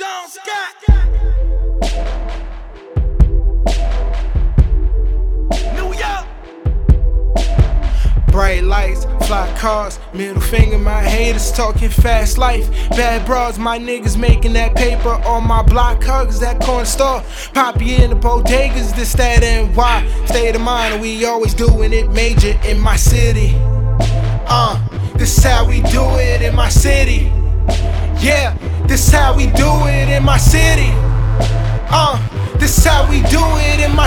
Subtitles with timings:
[0.00, 0.74] Sean Scott.
[5.74, 6.26] New York.
[8.28, 12.70] Bright lights, fly cars, middle finger, my haters talking fast life.
[12.90, 17.22] Bad bras, my niggas making that paper on my block, hugs that corn store.
[17.52, 20.08] Poppy in the bodegas, this, that, and why.
[20.24, 23.52] State of mind, we always doing it major in my city.
[24.46, 24.80] Uh,
[25.16, 27.30] this how we do it in my city.
[28.20, 28.49] Yeah,
[28.90, 30.90] this how we do it in my city.
[31.92, 32.18] Uh,
[32.58, 33.38] this how we do
[33.70, 33.99] it in my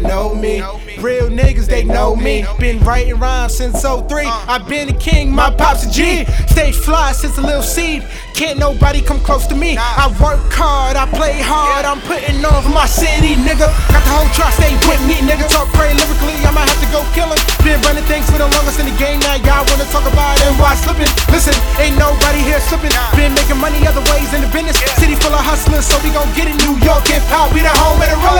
[0.00, 0.60] know me.
[0.98, 2.44] Real niggas, they know me.
[2.58, 4.24] Been writing rhymes since 03.
[4.24, 4.44] Uh.
[4.48, 6.24] I've been a king, my pop's a G.
[6.48, 8.06] Stay fly since a little seed.
[8.34, 9.76] Can't nobody come close to me.
[9.76, 11.84] I work hard, I play hard.
[11.84, 13.68] I'm putting on for my city, nigga.
[13.92, 15.44] Got the whole trust, stay with me, nigga.
[15.48, 17.40] Talk crazy lyrically, I might have to go kill him.
[17.60, 19.20] Been running things for the longest in the game.
[19.20, 21.10] Now y'all wanna talk about it and why slipping.
[21.28, 22.92] Listen, ain't nobody here slipping.
[23.12, 24.80] Been making money other ways in the business.
[24.96, 26.56] City full of hustlers, so we gon' get it.
[26.64, 28.39] New York hip hop, we the home of the realest.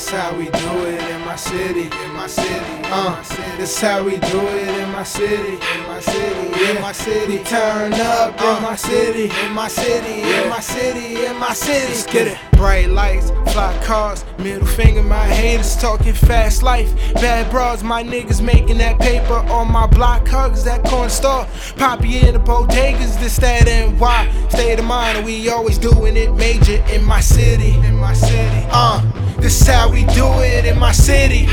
[0.00, 2.64] Yeah, this how we do it in my city, in my city.
[2.84, 3.22] Uh,
[3.58, 7.44] this how we do it in my city, in my city, in my city.
[7.44, 11.86] Turn up in my city, in my city, in my city, in my city.
[11.88, 12.38] Let's get it.
[12.52, 16.90] Bright lights, fly cars, middle finger, my haters talking fast life.
[17.14, 21.46] Bad bras, my niggas making that paper on my block, hugs that corner store.
[21.76, 24.30] Poppy in the bodegas, this, that, and why.
[24.48, 28.66] State of mind, we always doing it major in my city, in my city.
[28.70, 29.02] Uh,
[29.40, 31.46] this is how we do it in my city.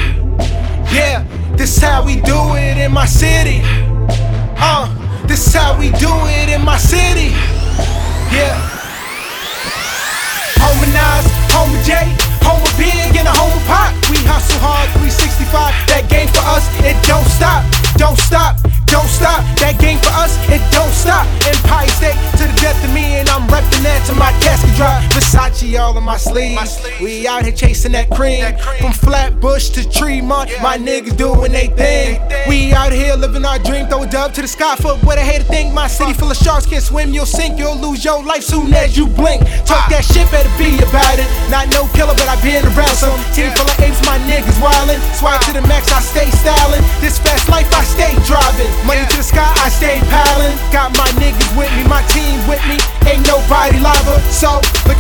[0.91, 3.61] Yeah, this how we do it in my city.
[4.59, 4.87] Uh,
[5.27, 7.31] this is how we do it in my city.
[8.35, 8.77] Yeah.
[11.57, 11.93] Home of J,
[12.43, 13.93] home of Big, and a home of Pop.
[14.09, 15.73] We hustle hard, 365.
[15.87, 17.63] That game for us, it don't stop,
[17.97, 19.41] don't stop, don't stop.
[19.57, 21.36] That game for us, it don't stop.
[25.17, 26.77] Versace all on my sleeves.
[27.01, 28.45] We out here chasing that cream.
[28.77, 32.21] From Flatbush to Tremont, my niggas doing they thing.
[32.47, 33.87] We out here living our dream.
[33.87, 35.73] Throw a dub to the sky for what a hater think.
[35.73, 37.57] My city full of sharks can't swim, you'll sink.
[37.57, 39.41] You'll lose your life soon as you blink.
[39.65, 39.87] Talk ah.
[39.89, 41.25] that shit, better be about it.
[41.49, 43.17] Not no killer, but I been around some.
[43.33, 45.01] Team full of apes, my niggas wildin'.
[45.17, 46.85] Swag to the max, I stay styling.
[47.01, 48.69] This fast life, I stay driving.
[48.85, 50.53] Money to the sky, I stay piling.
[50.69, 52.77] Got my niggas with me, my team with me.
[53.09, 54.21] Ain't nobody lava.
[54.29, 54.96] So, looking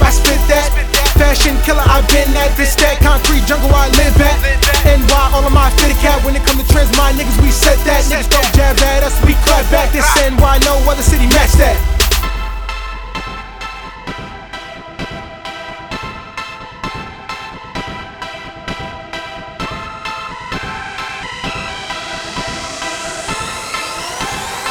[0.00, 0.70] I spit that.
[1.18, 2.54] Fashion killer, I been that.
[2.56, 4.38] This that concrete jungle I live at.
[4.86, 7.50] And why all of my fitted cat when it come to trends, my niggas we
[7.50, 8.04] set that.
[8.06, 9.90] Niggas don't jab at us, we clap back.
[9.90, 10.06] This
[10.38, 11.76] why no other city match that.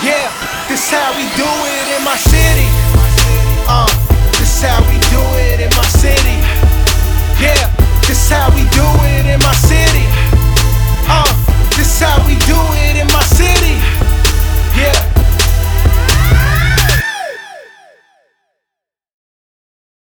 [0.03, 0.31] Yeah,
[0.69, 2.69] this how we do it in my city.
[3.67, 3.91] Uh,
[4.39, 4.96] this how we